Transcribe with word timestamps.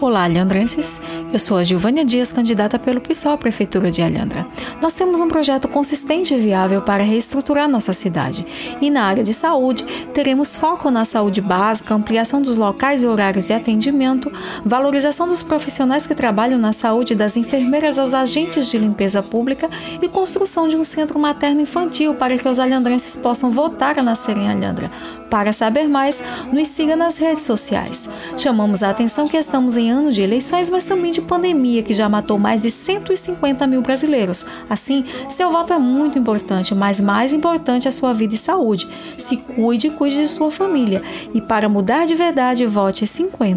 Olá, 0.00 0.24
alhandrenses. 0.24 1.00
Eu 1.32 1.38
sou 1.38 1.56
a 1.56 1.62
Gilvânia 1.62 2.04
Dias, 2.04 2.32
candidata 2.32 2.80
pelo 2.80 3.00
PSOL 3.00 3.34
à 3.34 3.38
Prefeitura 3.38 3.92
de 3.92 4.02
Alhandra. 4.02 4.44
Nós 4.82 4.92
temos 4.92 5.20
um 5.20 5.28
projeto 5.28 5.68
consistente 5.68 6.34
e 6.34 6.36
viável 6.36 6.82
para 6.82 7.04
reestruturar 7.04 7.68
nossa 7.68 7.92
cidade. 7.92 8.44
E 8.80 8.90
na 8.90 9.04
área 9.04 9.22
de 9.22 9.32
saúde, 9.32 9.84
teremos 10.12 10.56
foco 10.56 10.90
na 10.90 11.04
saúde 11.04 11.40
básica, 11.40 11.94
ampliação 11.94 12.42
dos 12.42 12.58
locais 12.58 13.04
e 13.04 13.06
horários 13.06 13.46
de 13.46 13.52
atendimento, 13.52 14.32
valorização 14.64 15.28
dos 15.28 15.44
profissionais 15.44 16.08
que 16.08 16.14
trabalham 16.14 16.58
na 16.58 16.72
saúde, 16.72 17.14
das 17.14 17.36
enfermeiras 17.36 17.96
aos 17.96 18.14
agentes 18.14 18.68
de 18.68 18.78
limpeza 18.78 19.22
pública 19.22 19.70
e 20.02 20.08
construção 20.08 20.66
de 20.66 20.76
um 20.76 20.84
centro 20.84 21.20
materno-infantil 21.20 22.16
para 22.16 22.36
que 22.36 22.48
os 22.48 22.58
alhandrenses 22.58 23.16
possam 23.16 23.50
voltar 23.50 23.98
a 23.98 24.02
nascer 24.02 24.36
em 24.36 24.50
Alhandra. 24.50 24.90
Para 25.30 25.52
saber 25.52 25.88
mais, 25.88 26.22
nos 26.52 26.68
siga 26.68 26.94
nas 26.94 27.18
redes 27.18 27.42
sociais. 27.42 28.08
Chamamos 28.38 28.84
a 28.84 28.90
atenção 28.90 29.26
que 29.26 29.36
estamos 29.36 29.76
em 29.76 29.83
ano 29.88 30.12
de 30.12 30.22
eleições, 30.22 30.70
mas 30.70 30.84
também 30.84 31.12
de 31.12 31.20
pandemia, 31.20 31.82
que 31.82 31.94
já 31.94 32.08
matou 32.08 32.38
mais 32.38 32.62
de 32.62 32.70
150 32.70 33.66
mil 33.66 33.82
brasileiros. 33.82 34.44
Assim, 34.68 35.04
seu 35.28 35.50
voto 35.50 35.72
é 35.72 35.78
muito 35.78 36.18
importante, 36.18 36.74
mas 36.74 37.00
mais 37.00 37.32
importante 37.32 37.88
é 37.88 37.90
sua 37.90 38.12
vida 38.12 38.34
e 38.34 38.38
saúde. 38.38 38.88
Se 39.06 39.36
cuide 39.36 39.90
cuide 39.90 40.16
de 40.16 40.28
sua 40.28 40.50
família. 40.50 41.02
E 41.34 41.40
para 41.40 41.68
mudar 41.68 42.04
de 42.04 42.14
verdade, 42.14 42.66
vote 42.66 43.06
50. 43.06 43.44